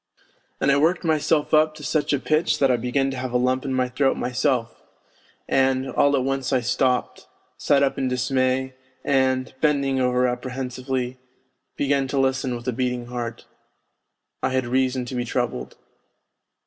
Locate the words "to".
1.75-1.83, 3.11-3.17, 12.07-12.19, 15.05-15.13